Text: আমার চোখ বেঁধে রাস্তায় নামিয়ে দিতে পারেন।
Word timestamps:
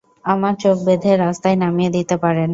আমার 0.25 0.53
চোখ 0.59 0.77
বেঁধে 0.85 1.11
রাস্তায় 1.15 1.57
নামিয়ে 1.61 1.91
দিতে 1.91 2.15
পারেন। 2.23 2.49